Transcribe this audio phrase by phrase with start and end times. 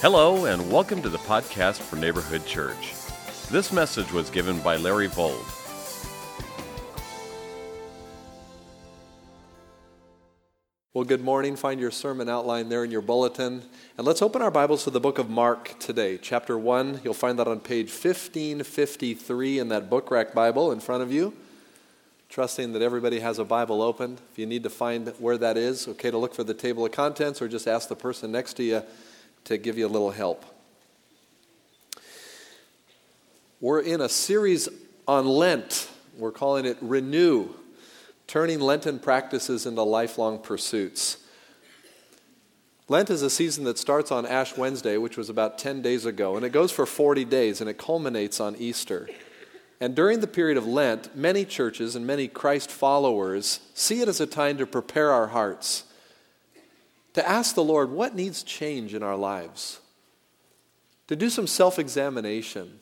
[0.00, 2.94] Hello, and welcome to the podcast for Neighborhood Church.
[3.50, 5.44] This message was given by Larry Vold.
[10.94, 11.56] Well, good morning.
[11.56, 13.64] Find your sermon outline there in your bulletin.
[13.96, 17.00] And let's open our Bibles to the book of Mark today, chapter 1.
[17.02, 21.34] You'll find that on page 1553 in that book rack Bible in front of you.
[22.28, 24.18] Trusting that everybody has a Bible open.
[24.30, 26.92] If you need to find where that is, okay to look for the table of
[26.92, 28.82] contents or just ask the person next to you
[29.44, 30.44] to give you a little help.
[33.60, 34.68] We're in a series
[35.06, 35.90] on Lent.
[36.16, 37.48] We're calling it Renew,
[38.26, 41.16] turning Lenten practices into lifelong pursuits.
[42.88, 46.36] Lent is a season that starts on Ash Wednesday, which was about 10 days ago,
[46.36, 49.08] and it goes for 40 days and it culminates on Easter.
[49.80, 54.20] And during the period of Lent, many churches and many Christ followers see it as
[54.20, 55.84] a time to prepare our hearts
[57.18, 59.80] to ask the Lord what needs change in our lives,
[61.08, 62.78] to do some self examination,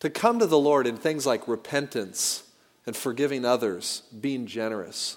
[0.00, 2.42] to come to the Lord in things like repentance
[2.84, 5.16] and forgiving others, being generous,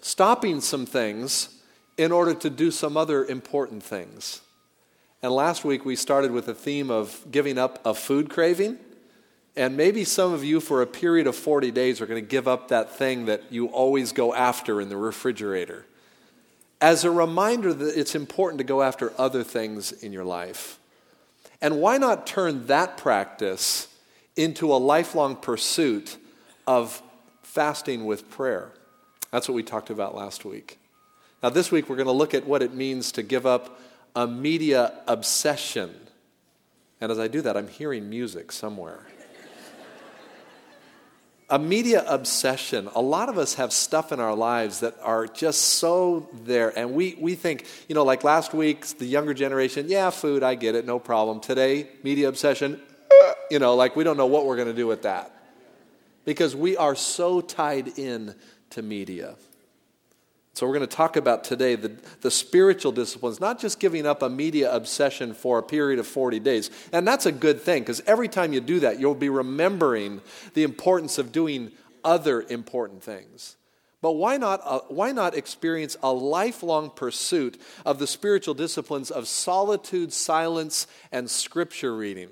[0.00, 1.60] stopping some things
[1.96, 4.40] in order to do some other important things.
[5.22, 8.78] And last week we started with a theme of giving up a food craving.
[9.54, 12.48] And maybe some of you, for a period of 40 days, are going to give
[12.48, 15.84] up that thing that you always go after in the refrigerator
[16.80, 20.78] as a reminder that it's important to go after other things in your life.
[21.60, 23.88] And why not turn that practice
[24.36, 26.16] into a lifelong pursuit
[26.66, 27.02] of
[27.42, 28.70] fasting with prayer?
[29.32, 30.78] That's what we talked about last week.
[31.42, 33.80] Now, this week we're going to look at what it means to give up
[34.14, 35.94] a media obsession.
[37.00, 39.06] And as I do that, I'm hearing music somewhere
[41.50, 42.88] a media obsession.
[42.94, 46.76] A lot of us have stuff in our lives that are just so there.
[46.76, 50.54] And we, we think, you know, like last week, the younger generation, yeah, food, I
[50.56, 51.40] get it, no problem.
[51.40, 52.80] Today, media obsession,
[53.24, 55.32] uh, you know, like we don't know what we're going to do with that.
[56.26, 58.34] Because we are so tied in
[58.70, 59.36] to media.
[60.58, 64.22] So, we're going to talk about today the, the spiritual disciplines, not just giving up
[64.22, 66.72] a media obsession for a period of 40 days.
[66.92, 70.20] And that's a good thing because every time you do that, you'll be remembering
[70.54, 71.70] the importance of doing
[72.02, 73.56] other important things.
[74.02, 79.28] But why not, uh, why not experience a lifelong pursuit of the spiritual disciplines of
[79.28, 82.30] solitude, silence, and scripture reading?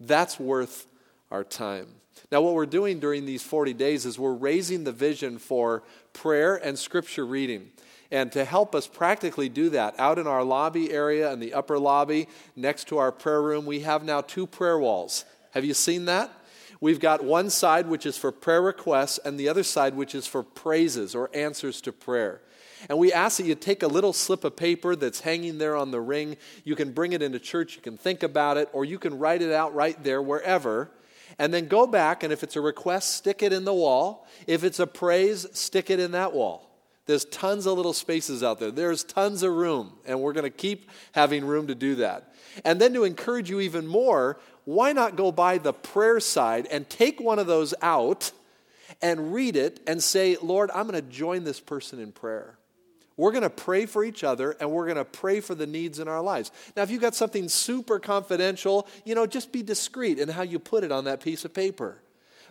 [0.00, 0.86] That's worth
[1.30, 1.88] our time.
[2.34, 6.56] Now, what we're doing during these 40 days is we're raising the vision for prayer
[6.56, 7.70] and scripture reading.
[8.10, 11.78] And to help us practically do that, out in our lobby area, in the upper
[11.78, 15.24] lobby, next to our prayer room, we have now two prayer walls.
[15.52, 16.28] Have you seen that?
[16.80, 20.26] We've got one side which is for prayer requests, and the other side which is
[20.26, 22.40] for praises or answers to prayer.
[22.88, 25.92] And we ask that you take a little slip of paper that's hanging there on
[25.92, 26.36] the ring.
[26.64, 29.40] You can bring it into church, you can think about it, or you can write
[29.40, 30.90] it out right there wherever
[31.38, 34.26] and then go back, and if it's a request, stick it in the wall.
[34.46, 36.70] If it's a praise, stick it in that wall.
[37.06, 38.70] There's tons of little spaces out there.
[38.70, 42.32] There's tons of room, and we're going to keep having room to do that.
[42.64, 46.88] And then to encourage you even more, why not go by the prayer side and
[46.88, 48.32] take one of those out
[49.02, 52.56] and read it and say, Lord, I'm going to join this person in prayer.
[53.16, 56.00] We're going to pray for each other and we're going to pray for the needs
[56.00, 56.50] in our lives.
[56.76, 60.58] Now, if you've got something super confidential, you know, just be discreet in how you
[60.58, 61.98] put it on that piece of paper.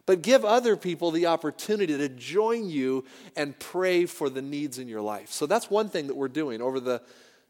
[0.06, 4.88] But give other people the opportunity to join you and pray for the needs in
[4.88, 5.32] your life.
[5.32, 7.02] So that's one thing that we're doing over the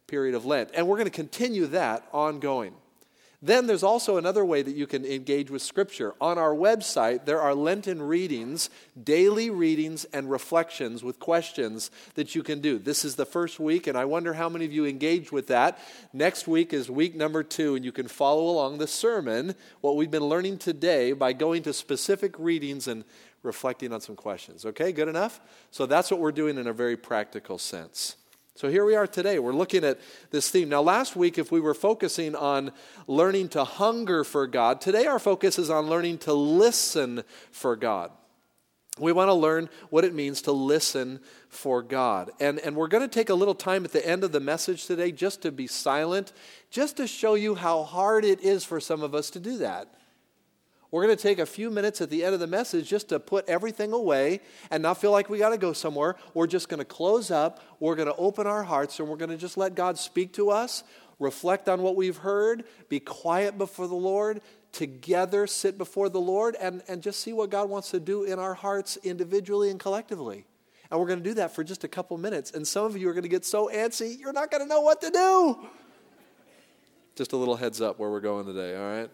[0.07, 0.69] period of Lent.
[0.75, 2.73] And we're going to continue that ongoing.
[3.45, 6.15] Then there's also another way that you can engage with Scripture.
[6.21, 8.69] On our website, there are Lenten readings,
[9.03, 12.79] daily readings, and reflections with questions that you can do.
[12.79, 15.77] This is the first week, and I wonder how many of you engage with that.
[16.13, 20.09] Next week is week number two, and you can follow along the sermon, what we've
[20.09, 23.03] been learning today, by going to specific readings and
[23.43, 24.65] reflecting on some questions.
[24.65, 25.41] Okay, good enough?
[25.69, 28.15] So that's what we're doing in a very practical sense.
[28.55, 29.39] So here we are today.
[29.39, 30.69] We're looking at this theme.
[30.69, 32.71] Now, last week, if we were focusing on
[33.07, 38.11] learning to hunger for God, today our focus is on learning to listen for God.
[38.99, 41.19] We want to learn what it means to listen
[41.49, 42.29] for God.
[42.39, 44.85] And, and we're going to take a little time at the end of the message
[44.85, 46.31] today just to be silent,
[46.69, 49.91] just to show you how hard it is for some of us to do that.
[50.93, 53.19] We're going to take a few minutes at the end of the message just to
[53.19, 56.17] put everything away and not feel like we got to go somewhere.
[56.35, 57.63] We're just going to close up.
[57.79, 60.51] We're going to open our hearts and we're going to just let God speak to
[60.51, 60.83] us,
[61.17, 64.41] reflect on what we've heard, be quiet before the Lord,
[64.71, 68.37] together sit before the Lord, and, and just see what God wants to do in
[68.37, 70.45] our hearts individually and collectively.
[70.91, 72.51] And we're going to do that for just a couple minutes.
[72.51, 74.81] And some of you are going to get so antsy, you're not going to know
[74.81, 75.67] what to do.
[77.15, 79.09] Just a little heads up where we're going today, all right?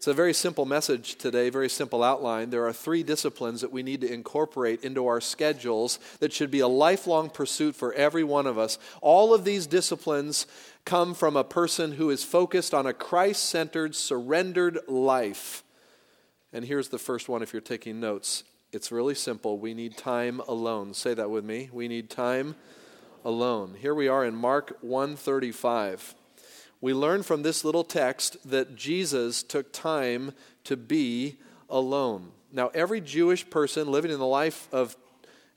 [0.00, 2.48] It's a very simple message today, very simple outline.
[2.48, 6.60] There are three disciplines that we need to incorporate into our schedules that should be
[6.60, 8.78] a lifelong pursuit for every one of us.
[9.02, 10.46] All of these disciplines
[10.86, 15.62] come from a person who is focused on a Christ centered, surrendered life.
[16.50, 18.44] And here's the first one if you're taking notes.
[18.72, 19.58] It's really simple.
[19.58, 20.94] We need time alone.
[20.94, 21.68] Say that with me.
[21.74, 22.54] We need time
[23.22, 23.76] alone.
[23.78, 26.14] Here we are in Mark 135
[26.80, 30.32] we learn from this little text that Jesus took time
[30.64, 31.38] to be
[31.68, 32.32] alone.
[32.52, 34.96] Now, every Jewish person living in the life of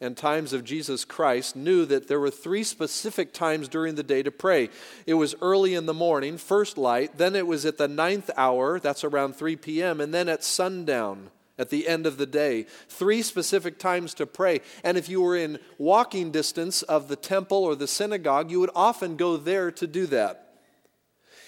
[0.01, 4.21] and times of Jesus Christ knew that there were three specific times during the day
[4.21, 4.69] to pray.
[5.05, 8.81] It was early in the morning, first light, then it was at the ninth hour,
[8.81, 12.63] that's around 3 p.m., and then at sundown at the end of the day.
[12.89, 14.59] Three specific times to pray.
[14.83, 18.71] And if you were in walking distance of the temple or the synagogue, you would
[18.75, 20.42] often go there to do that.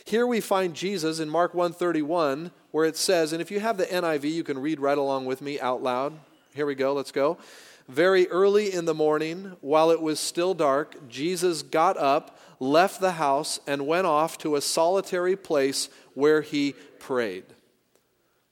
[0.05, 3.87] Here we find Jesus in Mark 131 where it says, and if you have the
[3.87, 6.13] NIV, you can read right along with me out loud.
[6.53, 7.39] Here we go, let's go.
[7.87, 13.13] Very early in the morning, while it was still dark, Jesus got up, left the
[13.13, 17.45] house, and went off to a solitary place where he prayed.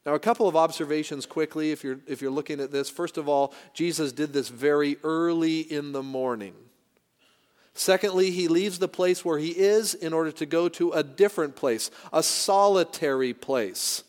[0.08, 2.90] Now, a couple of observations quickly if you're, if you're looking at this.
[2.90, 6.56] First of all, Jesus did this very early in the morning.
[7.74, 11.56] Secondly, he leaves the place where he is in order to go to a different
[11.56, 14.04] place, a solitary place.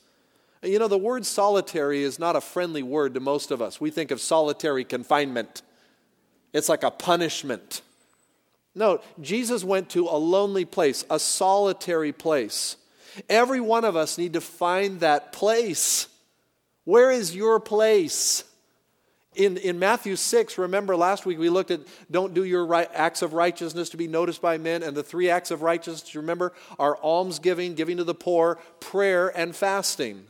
[0.63, 3.81] You know, the word solitary is not a friendly word to most of us.
[3.81, 5.63] We think of solitary confinement,
[6.53, 7.83] it's like a punishment.
[8.77, 12.77] No, Jesus went to a lonely place, a solitary place.
[13.29, 16.09] Every one of us need to find that place.
[16.83, 18.43] Where is your place?
[19.35, 23.23] In, in Matthew 6, remember last week we looked at don't do your right, acts
[23.23, 24.83] of righteousness to be noticed by men.
[24.83, 29.55] And the three acts of righteousness, remember, are almsgiving, giving to the poor, prayer, and
[29.55, 30.25] fasting.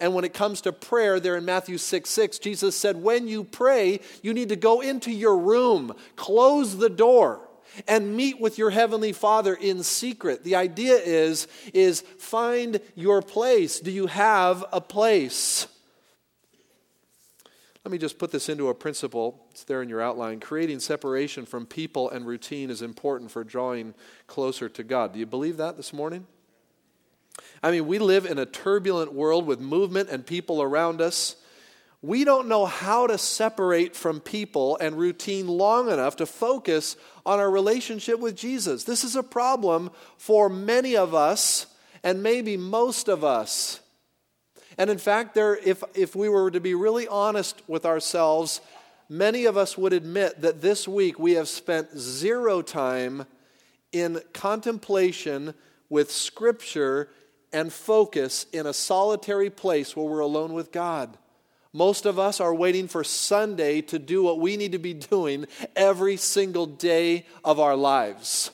[0.00, 3.44] And when it comes to prayer, there in Matthew 6 6, Jesus said, When you
[3.44, 7.40] pray, you need to go into your room, close the door,
[7.86, 10.44] and meet with your heavenly Father in secret.
[10.44, 13.80] The idea is, is find your place.
[13.80, 15.68] Do you have a place?
[17.86, 19.46] Let me just put this into a principle.
[19.52, 20.40] It's there in your outline.
[20.40, 23.94] Creating separation from people and routine is important for drawing
[24.26, 25.12] closer to God.
[25.12, 26.26] Do you believe that this morning?
[27.62, 31.36] I mean, we live in a turbulent world with movement and people around us.
[32.02, 37.38] We don't know how to separate from people and routine long enough to focus on
[37.38, 38.82] our relationship with Jesus.
[38.82, 41.68] This is a problem for many of us
[42.02, 43.78] and maybe most of us.
[44.78, 48.60] And in fact, there, if, if we were to be really honest with ourselves,
[49.08, 53.26] many of us would admit that this week we have spent zero time
[53.92, 55.54] in contemplation
[55.88, 57.08] with Scripture
[57.52, 61.16] and focus in a solitary place where we're alone with God.
[61.72, 65.46] Most of us are waiting for Sunday to do what we need to be doing
[65.74, 68.50] every single day of our lives.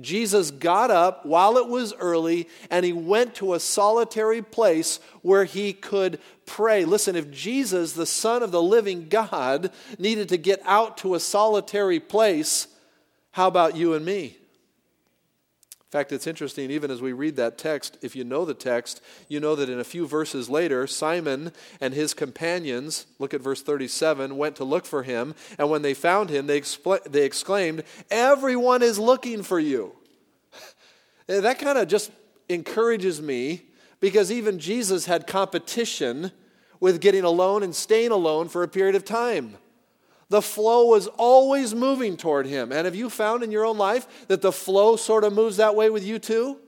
[0.00, 5.44] Jesus got up while it was early and he went to a solitary place where
[5.44, 6.84] he could pray.
[6.84, 11.20] Listen, if Jesus, the Son of the living God, needed to get out to a
[11.20, 12.66] solitary place,
[13.30, 14.36] how about you and me?
[15.94, 19.38] Fact, it's interesting, even as we read that text, if you know the text, you
[19.38, 24.36] know that in a few verses later, Simon and his companions, look at verse 37,
[24.36, 25.36] went to look for him.
[25.56, 29.94] And when they found him, they, expl- they exclaimed, Everyone is looking for you.
[31.28, 32.10] Eh, that kind of just
[32.48, 33.62] encourages me
[34.00, 36.32] because even Jesus had competition
[36.80, 39.56] with getting alone and staying alone for a period of time.
[40.34, 42.72] The flow was always moving toward him.
[42.72, 45.76] And have you found in your own life that the flow sort of moves that
[45.76, 46.58] way with you too?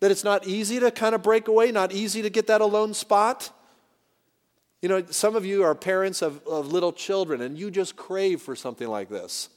[0.00, 2.92] That it's not easy to kind of break away, not easy to get that alone
[2.92, 3.50] spot?
[4.82, 8.42] You know, some of you are parents of, of little children and you just crave
[8.42, 9.48] for something like this.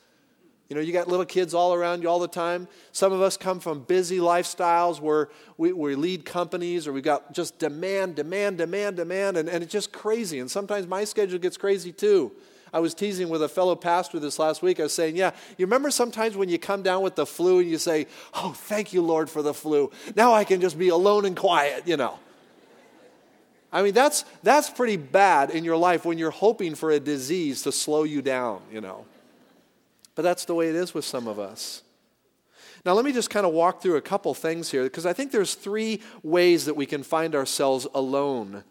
[0.69, 2.65] You know, you got little kids all around you all the time.
[2.93, 7.33] Some of us come from busy lifestyles where we, we lead companies or we got
[7.33, 10.39] just demand, demand, demand, demand, and, and it's just crazy.
[10.39, 12.31] And sometimes my schedule gets crazy too.
[12.73, 14.79] I was teasing with a fellow pastor this last week.
[14.79, 17.69] I was saying, Yeah, you remember sometimes when you come down with the flu and
[17.69, 19.91] you say, Oh, thank you, Lord, for the flu.
[20.15, 22.19] Now I can just be alone and quiet, you know.
[23.71, 27.61] I mean, that's, that's pretty bad in your life when you're hoping for a disease
[27.63, 29.05] to slow you down, you know.
[30.15, 31.83] But that's the way it is with some of us.
[32.85, 35.31] Now, let me just kind of walk through a couple things here because I think
[35.31, 38.63] there's three ways that we can find ourselves alone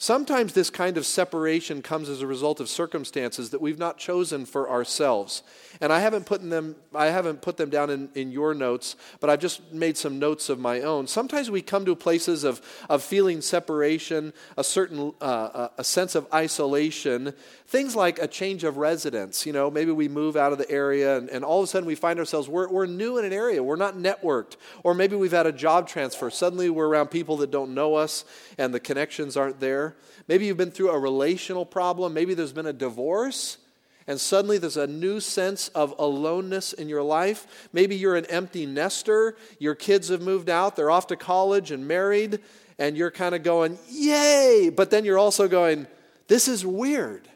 [0.00, 4.46] Sometimes this kind of separation comes as a result of circumstances that we've not chosen
[4.46, 5.42] for ourselves.
[5.80, 9.28] And I haven't put them, I haven't put them down in, in your notes, but
[9.28, 11.08] I've just made some notes of my own.
[11.08, 16.32] Sometimes we come to places of, of feeling separation, a certain uh, a sense of
[16.32, 17.32] isolation,
[17.66, 19.46] things like a change of residence.
[19.46, 21.88] You know, maybe we move out of the area and, and all of a sudden
[21.88, 24.58] we find ourselves, we're, we're new in an area, we're not networked.
[24.84, 26.30] Or maybe we've had a job transfer.
[26.30, 28.24] Suddenly we're around people that don't know us
[28.58, 29.87] and the connections aren't there.
[30.26, 32.14] Maybe you've been through a relational problem.
[32.14, 33.58] Maybe there's been a divorce.
[34.06, 37.68] And suddenly there's a new sense of aloneness in your life.
[37.74, 39.36] Maybe you're an empty nester.
[39.58, 40.76] Your kids have moved out.
[40.76, 42.40] They're off to college and married.
[42.78, 44.70] And you're kind of going, yay!
[44.74, 45.86] But then you're also going,
[46.26, 47.28] this is weird.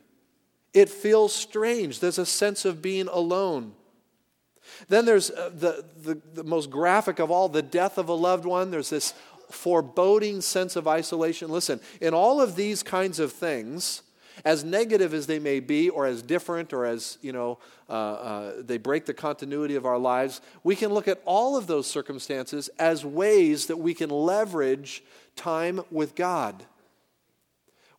[0.73, 2.01] It feels strange.
[2.01, 3.75] There's a sense of being alone.
[4.89, 8.45] Then there's uh, the, the, the, most graphic of all the death of a loved
[8.45, 8.71] one.
[8.71, 9.15] There's this
[9.53, 11.51] foreboding sense of isolation.
[11.51, 14.03] Listen, in all of these kinds of things,
[14.45, 18.53] as negative as they may be, or as different, or as, you know, uh, uh,
[18.59, 22.69] they break the continuity of our lives, we can look at all of those circumstances
[22.79, 25.05] as ways that we can leverage
[25.37, 26.65] time with God.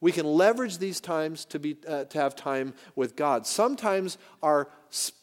[0.04, 3.48] We can leverage these times to, be, uh, to have time with God.
[3.48, 4.68] Sometimes our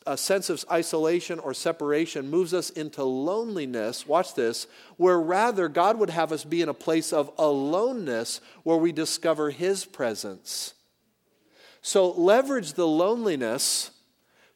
[0.06, 4.08] a sense of isolation or separation moves us into loneliness.
[4.08, 8.78] Watch this, where rather God would have us be in a place of aloneness where
[8.78, 10.72] we discover His presence.
[11.82, 13.90] So leverage the loneliness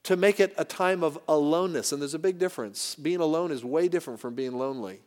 [0.04, 1.92] to make it a time of aloneness.
[1.92, 2.94] And there's a big difference.
[2.94, 5.00] Being alone is way different from being lonely.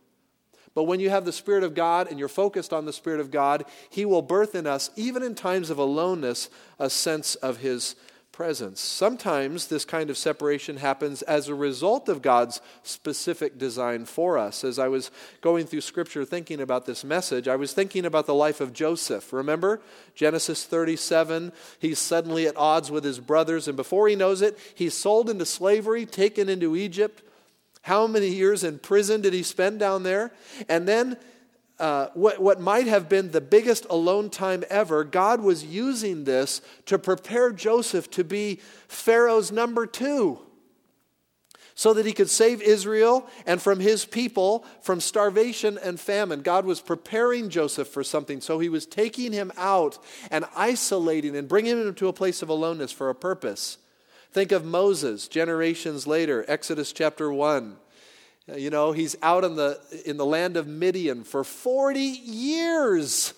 [0.78, 3.32] But when you have the Spirit of God and you're focused on the Spirit of
[3.32, 7.96] God, He will birth in us, even in times of aloneness, a sense of His
[8.30, 8.80] presence.
[8.80, 14.62] Sometimes this kind of separation happens as a result of God's specific design for us.
[14.62, 18.34] As I was going through Scripture thinking about this message, I was thinking about the
[18.34, 19.32] life of Joseph.
[19.32, 19.80] Remember?
[20.14, 21.50] Genesis 37.
[21.80, 25.44] He's suddenly at odds with his brothers, and before he knows it, he's sold into
[25.44, 27.24] slavery, taken into Egypt.
[27.88, 30.30] How many years in prison did he spend down there?
[30.68, 31.16] And then,
[31.78, 36.60] uh, what, what might have been the biggest alone time ever, God was using this
[36.84, 40.38] to prepare Joseph to be Pharaoh's number two
[41.74, 46.42] so that he could save Israel and from his people from starvation and famine.
[46.42, 49.96] God was preparing Joseph for something, so he was taking him out
[50.30, 53.78] and isolating and bringing him to a place of aloneness for a purpose.
[54.32, 57.76] Think of Moses generations later, Exodus chapter 1.
[58.50, 63.34] Uh, you know, he's out in the, in the land of Midian for 40 years.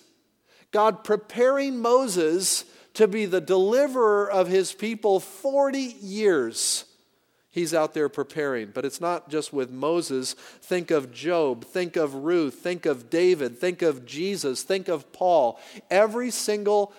[0.71, 6.85] God preparing Moses to be the deliverer of his people 40 years.
[7.51, 8.71] He's out there preparing.
[8.73, 10.33] But it's not just with Moses.
[10.33, 11.65] Think of Job.
[11.65, 12.55] Think of Ruth.
[12.55, 13.59] Think of David.
[13.59, 14.63] Think of Jesus.
[14.63, 15.59] Think of Paul.
[15.89, 16.93] Every single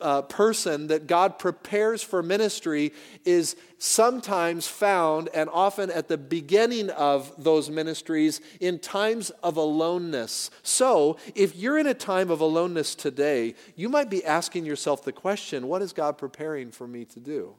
[0.00, 2.92] uh, person that God prepares for ministry
[3.24, 10.50] is sometimes found and often at the beginning of those ministries in times of aloneness.
[10.62, 15.12] So, if you're in a time of aloneness today, you might be asking yourself the
[15.12, 17.54] question what is God preparing for me to do?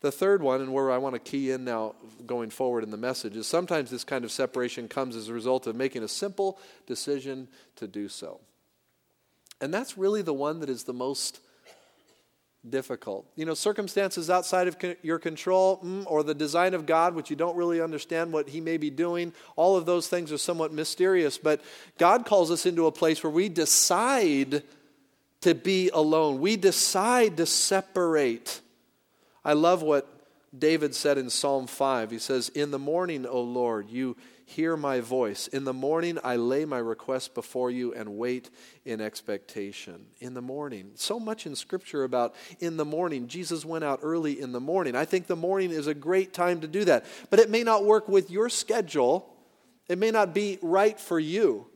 [0.00, 1.94] The third one, and where I want to key in now
[2.26, 5.66] going forward in the message, is sometimes this kind of separation comes as a result
[5.66, 8.40] of making a simple decision to do so.
[9.64, 11.40] And that's really the one that is the most
[12.68, 13.26] difficult.
[13.34, 17.36] You know, circumstances outside of your control mm, or the design of God, which you
[17.36, 21.38] don't really understand what He may be doing, all of those things are somewhat mysterious.
[21.38, 21.62] But
[21.96, 24.62] God calls us into a place where we decide
[25.40, 28.60] to be alone, we decide to separate.
[29.46, 30.06] I love what
[30.58, 32.10] David said in Psalm 5.
[32.10, 34.14] He says, In the morning, O Lord, you
[34.54, 35.48] hear my voice.
[35.48, 38.50] In the morning, I lay my request before you and wait
[38.84, 40.06] in expectation.
[40.20, 40.92] In the morning.
[40.94, 43.26] So much in Scripture about in the morning.
[43.26, 44.94] Jesus went out early in the morning.
[44.94, 47.04] I think the morning is a great time to do that.
[47.30, 49.34] But it may not work with your schedule,
[49.88, 51.66] it may not be right for you.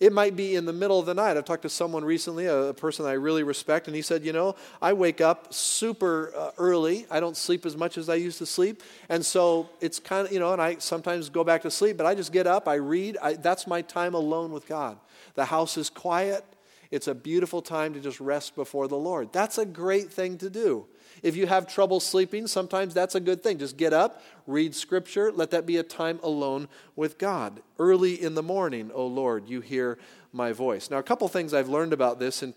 [0.00, 1.36] It might be in the middle of the night.
[1.36, 4.56] I've talked to someone recently, a, person I really respect, and he said, You know,
[4.82, 7.06] I wake up super uh, early.
[7.10, 8.82] I don't sleep as much as I used to sleep.
[9.08, 12.06] And so it's kind of, you know, and I sometimes go back to sleep, but
[12.06, 13.16] I just get up, I read.
[13.22, 14.98] I, that's my time alone with God.
[15.34, 16.44] The house is quiet.
[16.90, 19.32] It's a beautiful time to just rest before the Lord.
[19.32, 20.86] That's a great thing to do.
[21.24, 23.56] If you have trouble sleeping, sometimes that's a good thing.
[23.56, 27.62] Just get up, read scripture, let that be a time alone with God.
[27.78, 29.96] Early in the morning, O Lord, you hear
[30.34, 30.90] my voice.
[30.90, 32.52] Now, a couple things I've learned about this in,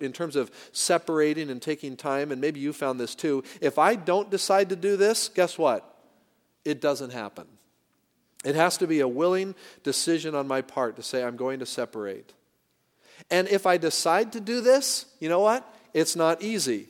[0.00, 3.42] in terms of separating and taking time, and maybe you found this too.
[3.60, 5.98] If I don't decide to do this, guess what?
[6.64, 7.48] It doesn't happen.
[8.44, 11.66] It has to be a willing decision on my part to say, I'm going to
[11.66, 12.32] separate.
[13.32, 15.68] And if I decide to do this, you know what?
[15.92, 16.86] It's not easy.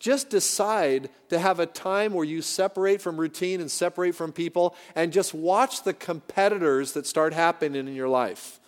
[0.00, 4.74] Just decide to have a time where you separate from routine and separate from people
[4.96, 8.58] and just watch the competitors that start happening in your life.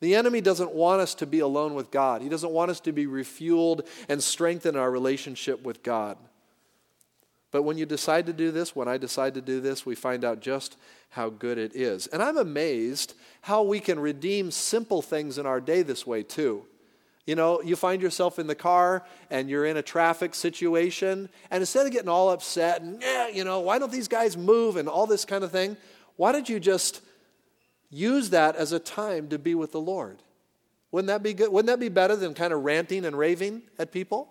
[0.00, 2.22] The enemy doesn't want us to be alone with God.
[2.22, 6.16] He doesn't want us to be refueled and strengthen our relationship with God.
[7.50, 10.24] But when you decide to do this, when I decide to do this, we find
[10.24, 10.78] out just
[11.10, 12.06] how good it is.
[12.06, 13.12] And I'm amazed
[13.42, 16.64] how we can redeem simple things in our day this way, too.
[17.26, 21.60] You know, you find yourself in the car and you're in a traffic situation, and
[21.62, 24.88] instead of getting all upset and, yeah, you know, why don't these guys move and
[24.88, 25.76] all this kind of thing,
[26.16, 27.00] why don't you just
[27.90, 30.18] use that as a time to be with the Lord?
[30.90, 31.50] Wouldn't that be good?
[31.52, 34.28] Wouldn't that be better than kind of ranting and raving at people?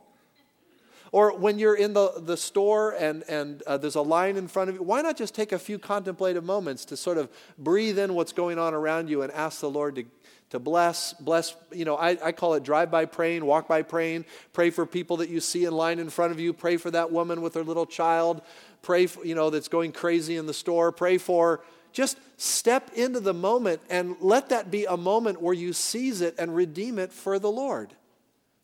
[1.12, 4.70] Or when you're in the, the store and, and uh, there's a line in front
[4.70, 8.14] of you, why not just take a few contemplative moments to sort of breathe in
[8.14, 10.06] what's going on around you and ask the Lord to,
[10.52, 14.24] to bless, bless, you know, I, I call it drive by praying, walk by praying,
[14.54, 17.12] pray for people that you see in line in front of you, pray for that
[17.12, 18.42] woman with her little child,
[18.82, 23.20] pray, for, you know, that's going crazy in the store, pray for, just step into
[23.20, 27.12] the moment and let that be a moment where you seize it and redeem it
[27.12, 27.94] for the Lord.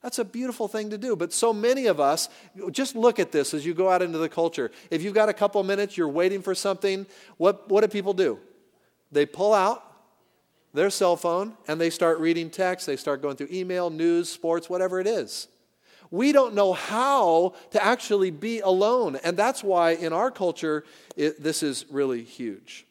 [0.01, 1.15] That's a beautiful thing to do.
[1.15, 2.29] But so many of us,
[2.71, 4.71] just look at this as you go out into the culture.
[4.91, 7.05] If you've got a couple minutes, you're waiting for something,
[7.37, 8.39] what, what do people do?
[9.11, 9.83] They pull out
[10.73, 14.69] their cell phone and they start reading text, they start going through email, news, sports,
[14.69, 15.47] whatever it is.
[16.09, 19.17] We don't know how to actually be alone.
[19.23, 20.85] And that's why in our culture,
[21.17, 22.86] it, this is really huge.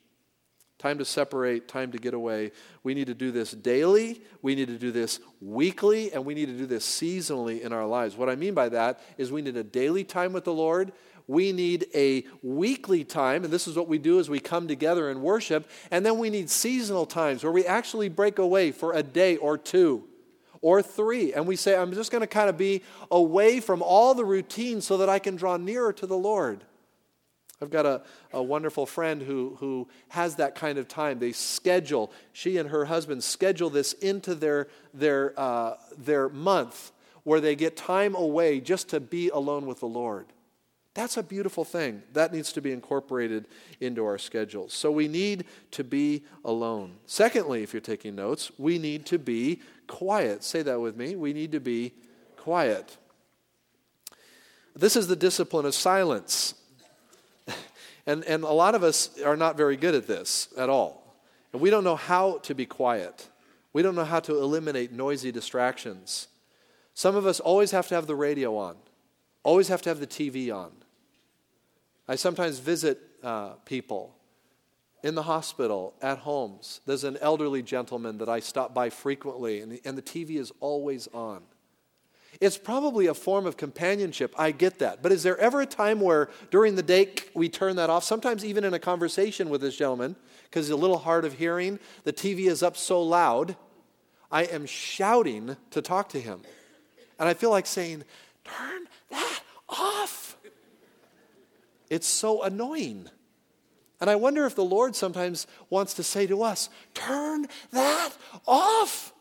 [0.79, 2.53] Time to separate, time to get away.
[2.83, 6.47] We need to do this daily, we need to do this weekly, and we need
[6.47, 8.17] to do this seasonally in our lives.
[8.17, 10.93] What I mean by that is we need a daily time with the Lord.
[11.29, 15.11] We need a weekly time, and this is what we do as we come together
[15.11, 15.69] and worship.
[15.91, 19.59] And then we need seasonal times where we actually break away for a day or
[19.59, 20.05] two
[20.61, 21.33] or three.
[21.33, 24.81] And we say, I'm just going to kind of be away from all the routine
[24.81, 26.65] so that I can draw nearer to the Lord.
[27.61, 31.19] I've got a, a wonderful friend who, who has that kind of time.
[31.19, 36.93] They schedule, she and her husband schedule this into their, their, uh, their month
[37.23, 40.27] where they get time away just to be alone with the Lord.
[40.95, 42.03] That's a beautiful thing.
[42.13, 43.47] That needs to be incorporated
[43.81, 44.73] into our schedules.
[44.73, 46.95] So we need to be alone.
[47.05, 50.43] Secondly, if you're taking notes, we need to be quiet.
[50.43, 51.17] Say that with me.
[51.17, 51.93] We need to be
[52.37, 52.97] quiet.
[54.75, 56.55] This is the discipline of silence.
[58.07, 61.17] And, and a lot of us are not very good at this at all.
[61.53, 63.29] And we don't know how to be quiet.
[63.73, 66.29] We don't know how to eliminate noisy distractions.
[66.95, 68.77] Some of us always have to have the radio on,
[69.43, 70.73] always have to have the TV on.
[72.09, 74.17] I sometimes visit uh, people
[75.03, 76.81] in the hospital, at homes.
[76.87, 80.53] There's an elderly gentleman that I stop by frequently, and the, and the TV is
[80.61, 81.43] always on.
[82.41, 84.35] It's probably a form of companionship.
[84.39, 85.03] I get that.
[85.03, 88.05] But is there ever a time where during the day we turn that off?
[88.05, 91.79] Sometimes even in a conversation with this gentleman, because he's a little hard of hearing,
[92.05, 93.57] the TV is up so loud,
[94.31, 96.41] I am shouting to talk to him.
[97.19, 98.05] And I feel like saying,
[98.45, 100.37] Turn that off.
[101.89, 103.09] It's so annoying.
[104.01, 108.13] And I wonder if the Lord sometimes wants to say to us, Turn that
[108.47, 109.13] off.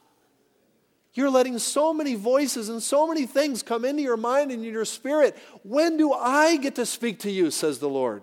[1.15, 4.83] You're letting so many voices and so many things come into your mind and your
[4.83, 5.37] spirit.
[5.63, 8.21] When do I get to speak to you, says the Lord?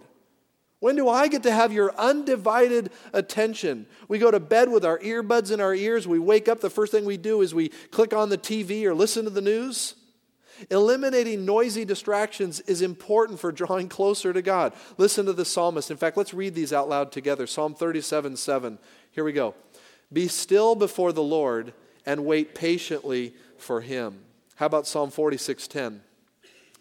[0.78, 3.86] When do I get to have your undivided attention?
[4.08, 6.06] We go to bed with our earbuds in our ears.
[6.06, 8.94] We wake up, the first thing we do is we click on the TV or
[8.94, 9.94] listen to the news.
[10.70, 14.74] Eliminating noisy distractions is important for drawing closer to God.
[14.98, 15.90] Listen to the psalmist.
[15.90, 17.46] In fact, let's read these out loud together.
[17.46, 18.78] Psalm 37 7.
[19.12, 19.54] Here we go.
[20.12, 21.72] Be still before the Lord
[22.06, 24.20] and wait patiently for him.
[24.56, 26.00] How about Psalm 46:10?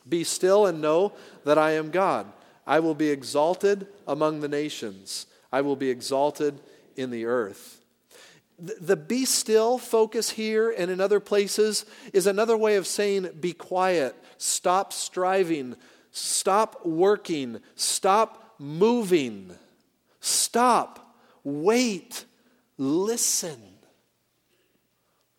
[0.08, 2.32] Be still and know that I am God.
[2.66, 5.26] I will be exalted among the nations.
[5.52, 6.60] I will be exalted
[6.96, 7.80] in the earth.
[8.60, 13.54] The, be still focus here and in other places is another way of saying be
[13.54, 15.76] quiet, stop striving,
[16.12, 19.52] stop working, stop moving,
[20.20, 22.26] stop, wait,
[22.78, 23.71] listen.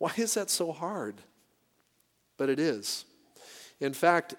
[0.03, 1.15] Why is that so hard?
[2.37, 3.05] But it is.
[3.79, 4.35] In fact,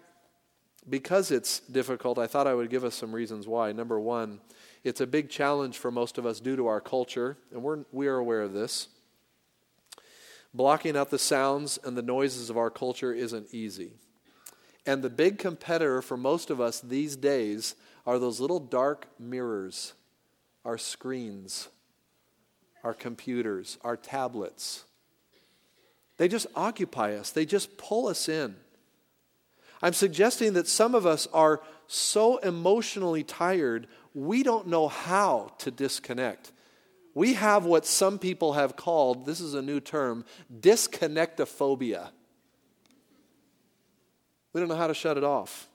[0.89, 3.71] because it's difficult, I thought I would give us some reasons why.
[3.71, 4.41] Number one,
[4.84, 8.08] it's a big challenge for most of us due to our culture, and we're, we
[8.08, 8.89] are aware of this.
[10.54, 13.93] Blocking out the sounds and the noises of our culture isn't easy.
[14.86, 19.93] And the big competitor for most of us these days are those little dark mirrors,
[20.65, 21.69] our screens,
[22.84, 24.84] our computers, our tablets
[26.17, 28.56] They just occupy us, they just pull us in.
[29.82, 35.71] I'm suggesting that some of us are so emotionally tired, we don't know how to
[35.71, 36.52] disconnect.
[37.13, 40.26] We have what some people have called, this is a new term,
[40.62, 42.10] disconnectophobia.
[44.54, 45.67] We don't know how to shut it off.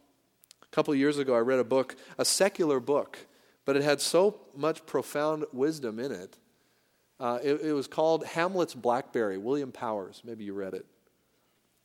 [0.62, 3.18] A couple years ago, I read a book, a secular book,
[3.64, 6.36] but it had so much profound wisdom in it.
[7.20, 10.22] Uh, it, it was called Hamlet's Blackberry, William Powers.
[10.24, 10.86] Maybe you read it.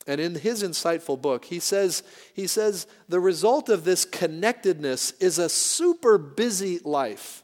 [0.06, 2.02] And in his insightful book, he says,
[2.34, 7.42] he says the result of this connectedness is a super busy life.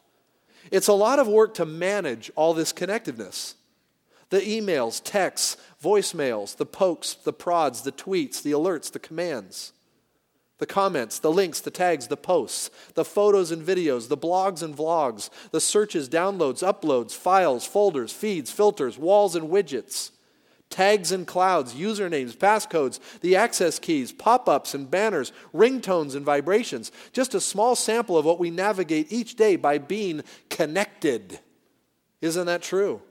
[0.71, 3.55] It's a lot of work to manage all this connectedness.
[4.29, 9.73] The emails, texts, voicemails, the pokes, the prods, the tweets, the alerts, the commands,
[10.61, 14.77] the comments, the links, the tags, the posts, the photos and videos, the blogs and
[14.77, 20.13] vlogs, the searches, downloads, uploads, files, folders, feeds, filters, walls, and widgets
[20.71, 26.93] tags and clouds, usernames, passcodes, the access keys, pop ups and banners, ringtones and vibrations.
[27.13, 31.41] Just a small sample of what we navigate each day by being connected.
[32.21, 33.03] Isn't that true?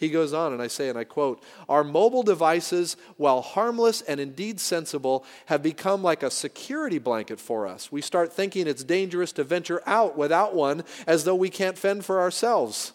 [0.00, 4.18] He goes on, and I say, and I quote Our mobile devices, while harmless and
[4.18, 7.92] indeed sensible, have become like a security blanket for us.
[7.92, 12.06] We start thinking it's dangerous to venture out without one as though we can't fend
[12.06, 12.94] for ourselves.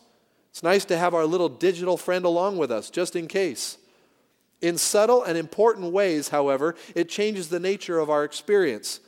[0.49, 3.77] It's nice to have our little digital friend along with us, just in case.
[4.59, 8.99] In subtle and important ways, however, it changes the nature of our experience.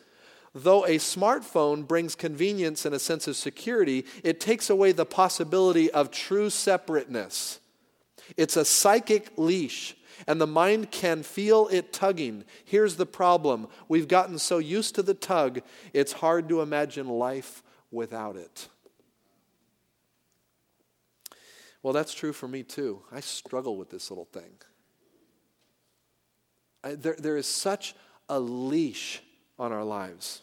[0.54, 5.90] Though a smartphone brings convenience and a sense of security, it takes away the possibility
[5.90, 7.60] of true separateness.
[8.36, 9.96] It's a psychic leash,
[10.28, 12.44] and the mind can feel it tugging.
[12.66, 15.62] Here's the problem we've gotten so used to the tug,
[15.94, 18.68] it's hard to imagine life without it.
[21.84, 23.04] Well, that's true for me too.
[23.12, 24.58] I struggle with this little thing
[26.96, 27.96] there, there is such
[28.30, 29.22] a leash
[29.60, 30.42] on our lives.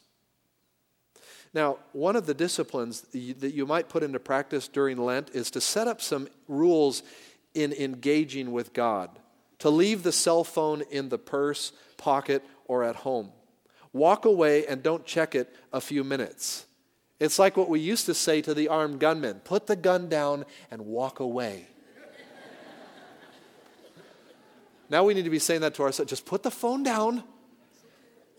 [1.53, 5.61] Now, one of the disciplines that you might put into practice during Lent is to
[5.61, 7.05] set up some rules
[7.55, 9.11] in engaging with God,
[9.61, 13.33] to leave the cell phone in the purse, pocket, or at home.
[13.93, 16.67] Walk away and don't check it a few minutes.
[17.21, 20.45] It's like what we used to say to the armed gunmen put the gun down
[20.71, 21.67] and walk away.
[24.91, 26.11] Now we need to be saying that to ourselves.
[26.11, 27.25] Just put the phone down,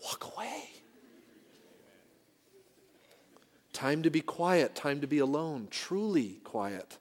[0.04, 0.62] walk away.
[3.72, 6.98] Time to be quiet, time to be alone, truly quiet.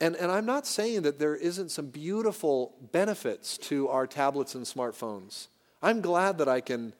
[0.00, 4.64] And, and I'm not saying that there isn't some beautiful benefits to our tablets and
[4.64, 5.48] smartphones.
[5.82, 6.92] I'm glad that I can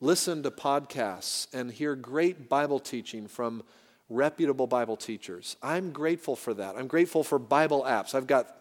[0.00, 3.64] listen to podcasts and hear great Bible teaching from
[4.08, 5.56] reputable Bible teachers.
[5.62, 6.76] I'm grateful for that.
[6.76, 8.14] I'm grateful for Bible apps.
[8.14, 8.54] I've got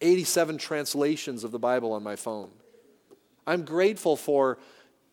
[0.00, 2.50] 87 translations of the Bible on my phone.
[3.46, 4.58] I'm grateful for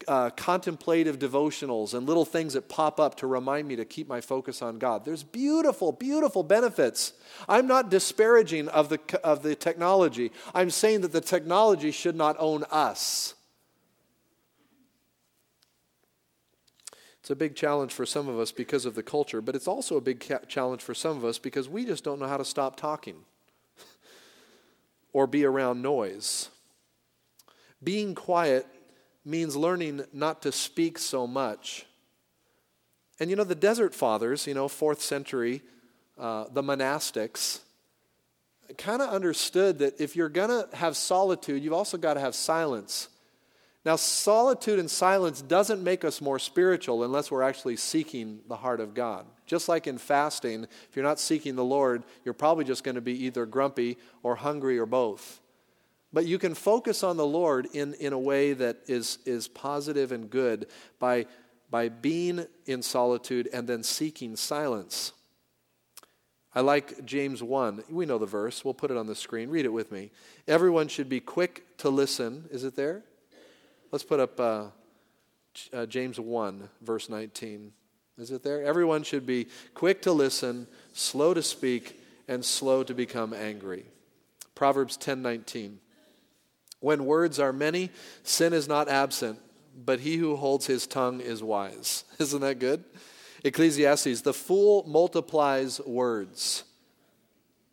[0.08, 4.22] uh, contemplative devotionals and little things that pop up to remind me to keep my
[4.22, 5.06] focus on God.
[5.06, 7.14] There's beautiful, beautiful benefits.
[7.48, 10.32] I'm not disparaging of the, of the technology.
[10.54, 13.36] I'm saying that the technology should not own us.
[17.20, 19.98] It's a big challenge for some of us because of the culture, but it's also
[19.98, 22.46] a big ca- challenge for some of us because we just don't know how to
[22.46, 23.18] stop talking
[25.14, 26.50] or be around noise.
[27.84, 28.66] Being quiet
[29.26, 31.86] means learning not to speak so much.
[33.20, 35.62] And you know, the Desert Fathers, you know, fourth century,
[36.18, 37.60] uh, the monastics,
[38.78, 42.36] kind of understood that if you're going to have solitude, you've also got to have
[42.36, 43.10] silence.
[43.86, 48.80] Now, solitude and silence doesn't make us more spiritual unless we're actually seeking the heart
[48.82, 49.26] of God.
[49.46, 53.02] Just like in fasting, if you're not seeking the Lord, you're probably just going to
[53.02, 55.40] be either grumpy or hungry or both.
[56.12, 60.12] But you can focus on the Lord in, in a way that is, is positive
[60.12, 60.68] and good
[60.98, 61.28] by,
[61.70, 65.14] by being in solitude and then seeking silence.
[66.56, 67.84] I like James 1.
[67.90, 68.66] We know the verse.
[68.66, 69.50] We'll put it on the screen.
[69.50, 70.10] Read it with me.
[70.48, 72.46] Everyone should be quick to listen.
[72.50, 73.04] Is it there?
[73.92, 74.66] Let's put up uh,
[75.72, 77.72] uh, James 1, verse 19.
[78.18, 78.64] Is it there?
[78.64, 83.86] Everyone should be quick to listen, slow to speak, and slow to become angry.
[84.56, 85.78] Proverbs 10:19.
[86.80, 87.92] When words are many,
[88.24, 89.40] sin is not absent,
[89.76, 92.06] but he who holds his tongue is wise.
[92.20, 92.84] Isn't that good?
[93.44, 96.64] Ecclesiastes, the fool multiplies words.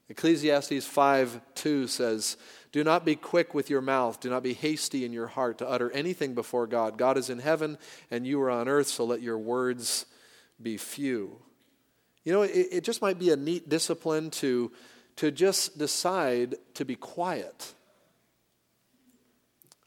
[0.09, 2.37] Ecclesiastes 5 2 says,
[2.77, 4.21] do not be quick with your mouth.
[4.21, 6.99] Do not be hasty in your heart to utter anything before God.
[6.99, 7.79] God is in heaven
[8.11, 10.05] and you are on earth, so let your words
[10.61, 11.39] be few.
[12.23, 14.73] You know, it, it just might be a neat discipline to,
[15.17, 17.73] to just decide to be quiet.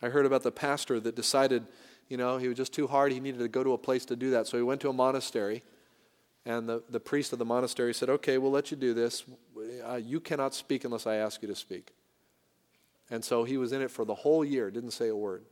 [0.02, 1.66] I heard about the pastor that decided,
[2.08, 3.12] you know, he was just too hard.
[3.12, 4.48] He needed to go to a place to do that.
[4.48, 5.64] So he went to a monastery.
[6.46, 9.24] And the, the priest of the monastery said, Okay, we'll let you do this.
[9.86, 11.92] Uh, you cannot speak unless I ask you to speak.
[13.10, 15.44] And so he was in it for the whole year, didn't say a word.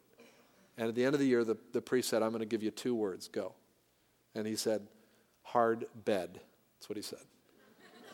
[0.77, 2.61] And at the end of the year, the, the priest said, I'm going to give
[2.61, 3.53] you two words, go.
[4.35, 4.87] And he said,
[5.41, 6.39] hard bed.
[6.77, 7.19] That's what he said.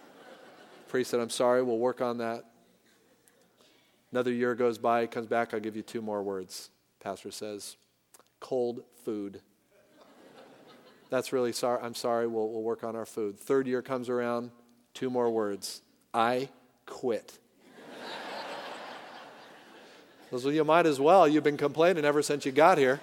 [0.87, 2.45] priest said, I'm sorry, we'll work on that.
[4.13, 6.69] Another year goes by, comes back, I'll give you two more words.
[6.99, 7.77] Pastor says,
[8.39, 9.41] cold food.
[11.09, 11.79] That's really sorry.
[11.81, 13.39] I'm sorry, we'll, we'll work on our food.
[13.39, 14.51] Third year comes around,
[14.93, 15.81] two more words.
[16.13, 16.49] I
[16.85, 17.39] quit.
[20.31, 21.27] well, you might as well.
[21.27, 23.01] You've been complaining ever since you got here.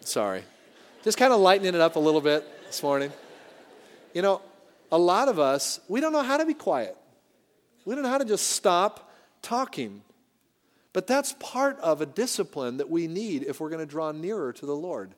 [0.00, 0.42] Sorry.
[1.04, 3.12] Just kind of lightening it up a little bit this morning.
[4.14, 4.40] You know,
[4.90, 6.96] a lot of us, we don't know how to be quiet.
[7.86, 10.02] We don't know how to just stop talking.
[10.92, 14.52] But that's part of a discipline that we need if we're going to draw nearer
[14.52, 15.14] to the Lord.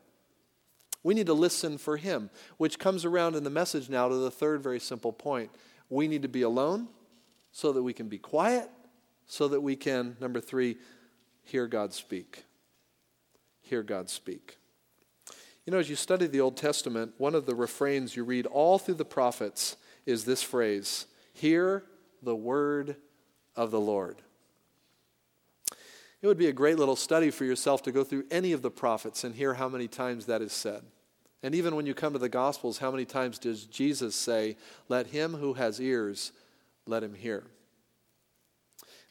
[1.02, 4.30] We need to listen for Him, which comes around in the message now to the
[4.30, 5.50] third very simple point.
[5.88, 6.88] We need to be alone
[7.52, 8.68] so that we can be quiet,
[9.26, 10.76] so that we can, number three,
[11.44, 12.44] hear God speak.
[13.62, 14.58] Hear God speak.
[15.64, 18.78] You know, as you study the Old Testament, one of the refrains you read all
[18.78, 19.76] through the prophets
[20.06, 21.84] is this phrase Hear
[22.22, 22.96] the word
[23.56, 24.22] of the Lord.
[26.20, 28.70] It would be a great little study for yourself to go through any of the
[28.70, 30.82] prophets and hear how many times that is said.
[31.42, 34.56] And even when you come to the Gospels, how many times does Jesus say,
[34.88, 36.32] Let him who has ears,
[36.86, 37.44] let him hear?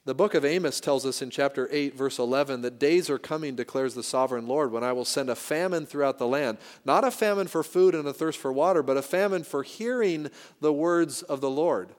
[0.03, 3.55] The book of Amos tells us in chapter 8, verse 11, that days are coming,
[3.55, 6.59] declares the sovereign Lord, when I will send a famine throughout the land.
[6.85, 10.29] Not a famine for food and a thirst for water, but a famine for hearing
[10.61, 11.89] the words of the Lord.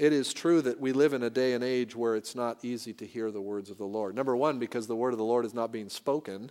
[0.00, 2.94] It is true that we live in a day and age where it's not easy
[2.94, 4.14] to hear the words of the Lord.
[4.14, 6.50] Number one, because the word of the Lord is not being spoken,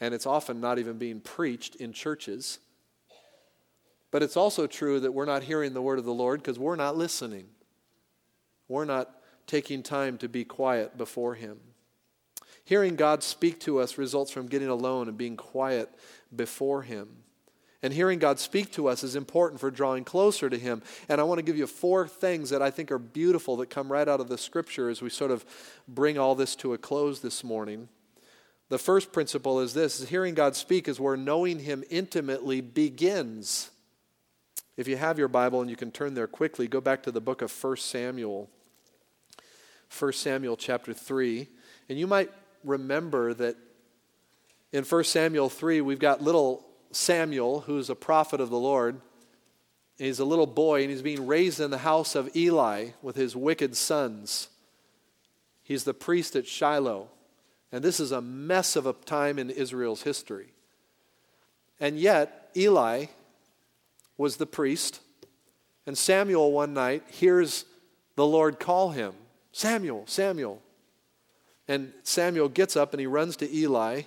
[0.00, 2.58] and it's often not even being preached in churches.
[4.10, 6.74] But it's also true that we're not hearing the word of the Lord because we're
[6.74, 7.48] not listening.
[8.66, 9.14] We're not
[9.46, 11.60] taking time to be quiet before Him.
[12.64, 15.90] Hearing God speak to us results from getting alone and being quiet
[16.34, 17.24] before Him.
[17.82, 20.82] And hearing God speak to us is important for drawing closer to Him.
[21.08, 23.90] And I want to give you four things that I think are beautiful that come
[23.90, 25.44] right out of the Scripture as we sort of
[25.88, 27.88] bring all this to a close this morning.
[28.68, 33.70] The first principle is this is hearing God speak is where knowing Him intimately begins.
[34.76, 37.20] If you have your Bible and you can turn there quickly, go back to the
[37.20, 38.50] book of 1 Samuel.
[39.98, 41.48] 1 Samuel chapter 3.
[41.88, 42.30] And you might
[42.62, 43.56] remember that
[44.72, 49.00] in 1 Samuel 3, we've got little Samuel, who's a prophet of the Lord.
[49.98, 53.36] He's a little boy, and he's being raised in the house of Eli with his
[53.36, 54.48] wicked sons.
[55.62, 57.08] He's the priest at Shiloh.
[57.72, 60.48] And this is a mess of a time in Israel's history.
[61.78, 63.06] And yet, Eli
[64.16, 65.00] was the priest,
[65.86, 67.64] and Samuel one night hears
[68.16, 69.14] the Lord call him.
[69.52, 70.60] Samuel, Samuel.
[71.66, 74.02] And Samuel gets up and he runs to Eli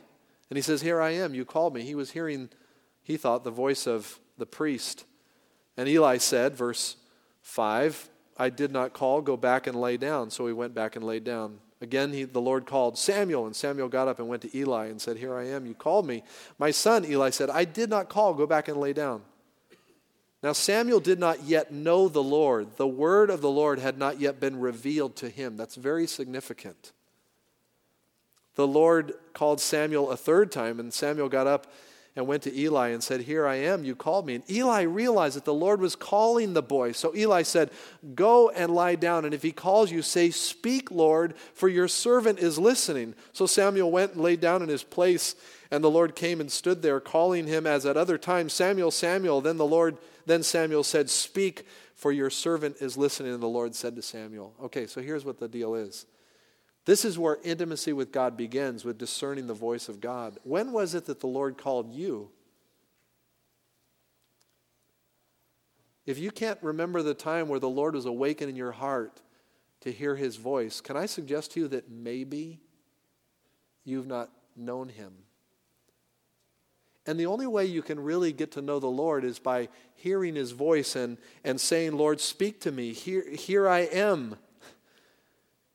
[0.50, 1.82] and he says, Here I am, you called me.
[1.82, 2.50] He was hearing,
[3.04, 5.06] he thought, the voice of the priest.
[5.78, 6.96] And Eli said, verse
[7.42, 10.32] 5, I did not call, go back and lay down.
[10.32, 11.60] So he went back and laid down.
[11.82, 15.02] Again, he, the Lord called Samuel, and Samuel got up and went to Eli and
[15.02, 16.24] said, Here I am, you called me.
[16.58, 19.22] My son, Eli said, I did not call, go back and lay down.
[20.42, 22.78] Now, Samuel did not yet know the Lord.
[22.78, 25.58] The word of the Lord had not yet been revealed to him.
[25.58, 26.94] That's very significant.
[28.56, 31.68] The Lord called Samuel a third time, and Samuel got up
[32.16, 34.36] and went to Eli and said, Here I am, you called me.
[34.36, 36.92] And Eli realized that the Lord was calling the boy.
[36.92, 37.72] So Eli said,
[38.14, 42.40] Go and lie down, and if he calls you, say, Speak, Lord, for your servant
[42.40, 43.16] is listening.
[43.32, 45.36] So Samuel went and lay down in his place,
[45.72, 49.42] and the Lord came and stood there, calling him as at other times, Samuel, Samuel.
[49.42, 53.34] Then the Lord then Samuel said, Speak, for your servant is listening.
[53.34, 56.06] And the Lord said to Samuel, Okay, so here's what the deal is.
[56.86, 60.38] This is where intimacy with God begins, with discerning the voice of God.
[60.44, 62.30] When was it that the Lord called you?
[66.06, 69.22] If you can't remember the time where the Lord was awakening your heart
[69.82, 72.60] to hear his voice, can I suggest to you that maybe
[73.86, 75.14] you've not known him?
[77.06, 80.36] And the only way you can really get to know the Lord is by hearing
[80.36, 82.94] his voice and, and saying, Lord, speak to me.
[82.94, 84.36] Here, here I am.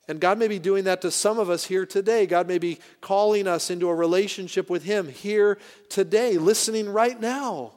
[0.09, 2.25] And God may be doing that to some of us here today.
[2.25, 5.59] God may be calling us into a relationship with him here
[5.90, 7.73] today, listening right now.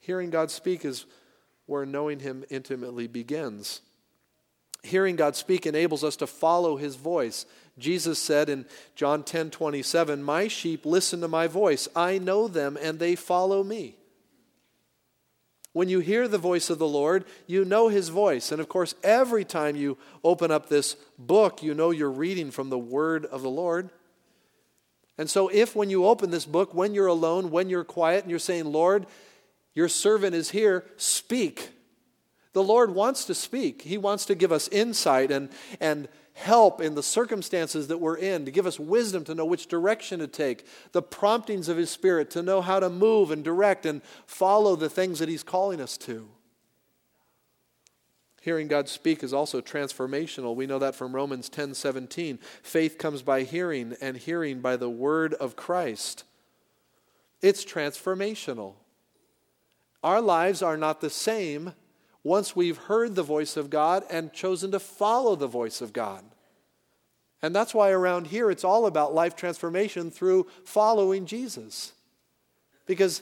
[0.00, 1.06] Hearing God speak is
[1.66, 3.80] where knowing him intimately begins.
[4.82, 7.46] hearing God speak enables us to follow his voice.
[7.78, 11.88] Jesus said in John 10 27, My sheep listen to my voice.
[11.96, 13.96] I know them and they follow me.
[15.74, 18.52] When you hear the voice of the Lord, you know his voice.
[18.52, 22.70] And of course, every time you open up this book, you know you're reading from
[22.70, 23.90] the word of the Lord.
[25.18, 28.30] And so, if when you open this book, when you're alone, when you're quiet, and
[28.30, 29.06] you're saying, Lord,
[29.74, 31.70] your servant is here, speak.
[32.52, 33.82] The Lord wants to speak.
[33.82, 38.44] He wants to give us insight and, and help in the circumstances that we're in,
[38.44, 42.30] to give us wisdom to know which direction to take, the promptings of His Spirit
[42.30, 45.96] to know how to move and direct and follow the things that He's calling us
[45.98, 46.28] to.
[48.42, 50.54] Hearing God speak is also transformational.
[50.54, 52.38] We know that from Romans 10 17.
[52.62, 56.24] Faith comes by hearing, and hearing by the word of Christ.
[57.40, 58.74] It's transformational.
[60.02, 61.72] Our lives are not the same
[62.24, 66.24] once we've heard the voice of God and chosen to follow the voice of God.
[67.42, 71.92] And that's why around here it's all about life transformation through following Jesus.
[72.86, 73.20] Because,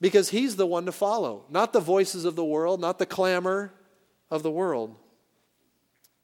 [0.00, 3.70] because he's the one to follow, not the voices of the world, not the clamor
[4.30, 4.96] of the world.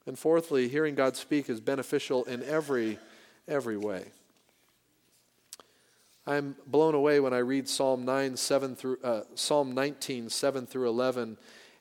[0.07, 2.99] And fourthly, hearing God speak is beneficial in every,
[3.47, 4.05] every way.
[6.27, 10.89] I'm blown away when I read Psalm 9, 7 through, uh, Psalm 19, 7 through
[10.89, 11.37] 11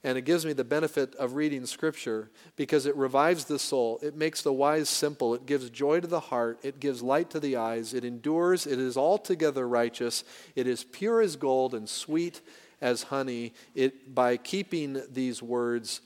[0.06, 4.00] and it gives me the benefit of reading Scripture because it revives the soul.
[4.04, 5.34] It makes the wise simple.
[5.34, 6.60] It gives joy to the heart.
[6.62, 7.92] It gives light to the eyes.
[7.92, 8.68] It endures.
[8.68, 10.24] It is altogether righteous.
[10.56, 12.42] It is pure as gold and sweet
[12.82, 13.54] as honey.
[13.74, 16.02] It, by keeping these words,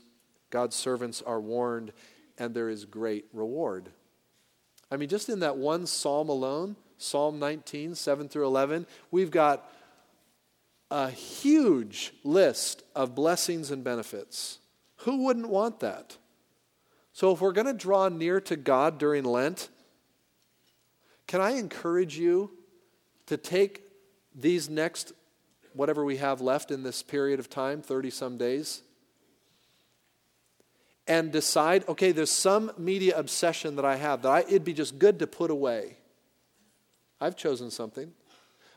[0.50, 1.92] God's servants are warned,
[2.38, 3.90] and there is great reward.
[4.90, 9.70] I mean, just in that one psalm alone, Psalm 19, 7 through 11, we've got
[10.92, 14.60] a huge list of blessings and benefits.
[14.98, 16.18] Who wouldn't want that?
[17.14, 19.70] So, if we're going to draw near to God during Lent,
[21.28, 22.52] can I encourage you
[23.28, 23.84] to take
[24.34, 25.14] these next,
[25.74, 28.82] whatever we have left in this period of time, 30 some days,
[31.08, 34.98] and decide okay, there's some media obsession that I have that I, it'd be just
[34.98, 35.98] good to put away.
[37.20, 38.14] I've chosen something.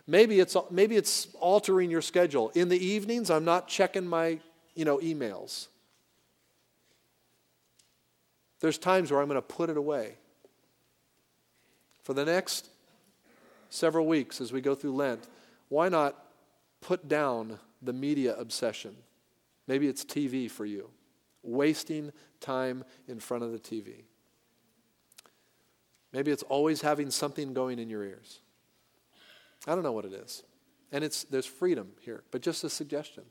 [0.07, 2.51] Maybe it's, maybe it's altering your schedule.
[2.55, 4.41] In the evenings, I'm not checking my
[4.75, 5.69] you know, emails.
[8.61, 10.15] There's times where I'm going to put it away.
[12.03, 12.69] For the next
[13.71, 15.27] several weeks as we go through Lent,
[15.69, 16.17] why not
[16.81, 18.95] put down the media obsession?
[19.67, 20.91] Maybe it's TV for you,
[21.43, 24.05] wasting time in front of the TV.
[26.13, 28.42] Maybe it's always having something going in your ears.
[29.67, 30.43] I don't know what it is.
[30.91, 33.25] And it's, there's freedom here, but just a suggestion.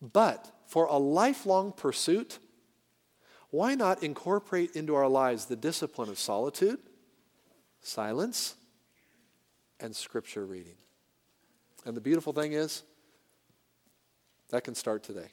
[0.00, 2.38] But for a lifelong pursuit,
[3.50, 6.78] why not incorporate into our lives the discipline of solitude,
[7.80, 8.56] silence,
[9.78, 10.76] and scripture reading?
[11.84, 12.82] And the beautiful thing is,
[14.50, 15.30] that can start today.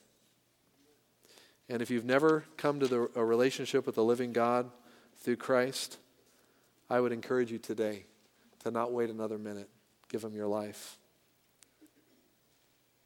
[1.69, 4.69] And if you've never come to the, a relationship with the living God
[5.17, 5.97] through Christ,
[6.89, 8.05] I would encourage you today
[8.63, 9.69] to not wait another minute.
[10.13, 10.99] Give him your life.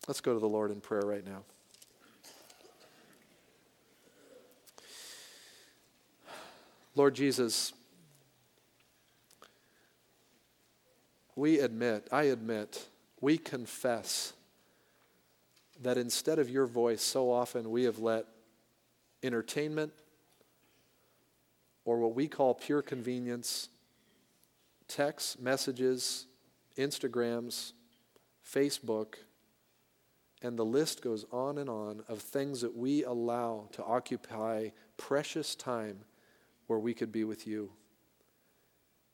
[0.10, 1.44] Let's go to the Lord in prayer right now.
[6.96, 7.72] Lord Jesus,
[11.38, 12.86] we admit, I admit,
[13.22, 14.34] we confess
[15.82, 18.26] that instead of your voice, so often we have let
[19.24, 19.94] entertainment
[21.86, 23.70] or what we call pure convenience,
[24.90, 26.27] texts, messages,
[26.78, 27.74] Instagrams,
[28.46, 29.16] Facebook,
[30.42, 35.56] and the list goes on and on of things that we allow to occupy precious
[35.56, 36.00] time
[36.68, 37.72] where we could be with you.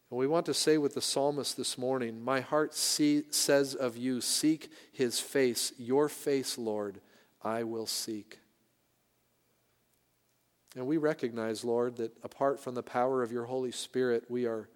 [0.10, 3.98] And we want to say with the psalmist this morning, My heart see, says of
[3.98, 7.00] you, Seek his face, your face, Lord,
[7.42, 8.40] I will seek.
[10.76, 14.70] And we recognize, Lord, that apart from the power of your Holy Spirit, we are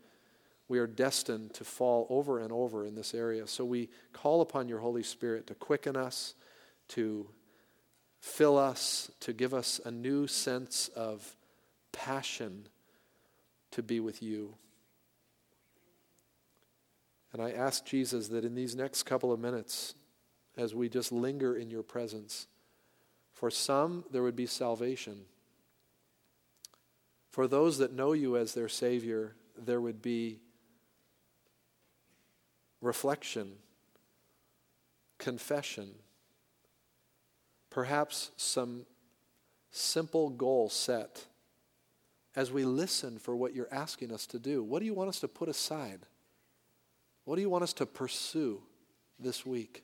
[0.70, 3.48] we are destined to fall over and over in this area.
[3.48, 6.34] So we call upon your Holy Spirit to quicken us,
[6.90, 7.30] to
[8.20, 11.36] fill us, to give us a new sense of
[11.92, 12.68] passion
[13.72, 14.56] to be with you.
[17.32, 19.96] And I ask Jesus that in these next couple of minutes,
[20.58, 22.48] as we just linger in your presence,
[23.34, 25.26] for some there would be salvation.
[27.30, 30.40] For those that know you as their Savior, there would be
[32.82, 33.54] reflection,
[35.18, 35.90] confession,
[37.70, 38.86] perhaps some
[39.72, 41.26] simple goal set
[42.36, 44.64] as we listen for what you're asking us to do.
[44.64, 46.02] What do you want us to put aside?
[47.26, 48.62] What do you want us to pursue
[49.20, 49.84] this week?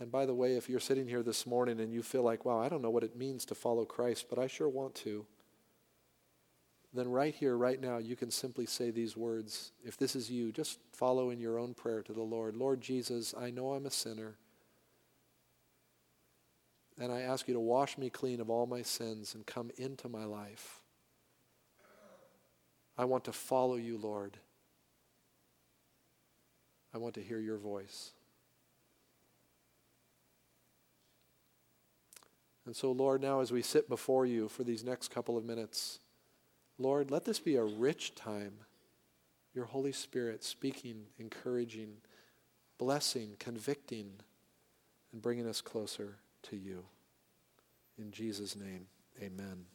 [0.00, 2.58] And by the way, if you're sitting here this morning and you feel like, wow,
[2.58, 5.26] I don't know what it means to follow Christ, but I sure want to,
[6.94, 9.72] then right here, right now, you can simply say these words.
[9.82, 13.34] If this is you, just follow in your own prayer to the Lord Lord Jesus,
[13.38, 14.36] I know I'm a sinner.
[16.98, 20.08] And I ask you to wash me clean of all my sins and come into
[20.08, 20.80] my life.
[22.98, 24.36] I want to follow you, Lord.
[26.94, 28.12] I want to hear your voice.
[32.66, 36.00] And so, Lord, now as we sit before you for these next couple of minutes,
[36.82, 38.54] Lord, let this be a rich time.
[39.54, 41.98] Your Holy Spirit speaking, encouraging,
[42.76, 44.14] blessing, convicting,
[45.12, 46.84] and bringing us closer to you.
[47.98, 48.86] In Jesus' name,
[49.22, 49.66] amen.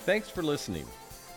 [0.00, 0.86] Thanks for listening.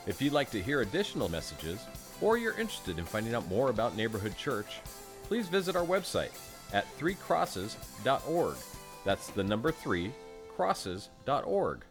[0.07, 1.81] If you'd like to hear additional messages,
[2.21, 4.79] or you're interested in finding out more about Neighborhood Church,
[5.23, 6.31] please visit our website
[6.71, 8.55] at threecrosses.org.
[9.03, 10.13] That's the number three,
[10.55, 11.83] crosses.org.